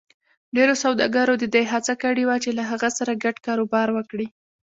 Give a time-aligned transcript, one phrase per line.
[0.55, 4.27] ډېرو سوداګرو د دې هڅه کړې وه چې له هغه سره ګډ کاروبار وکړي.